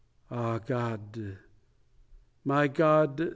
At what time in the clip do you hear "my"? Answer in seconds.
2.43-2.67